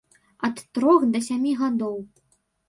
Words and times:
Ад 0.47 0.61
трох 0.77 1.05
да 1.17 1.21
сямі 1.27 1.53
гадоў. 1.61 1.95